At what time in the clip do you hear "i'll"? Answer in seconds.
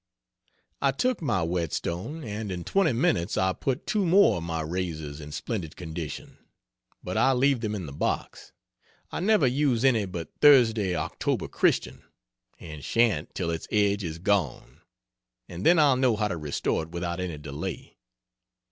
15.77-15.97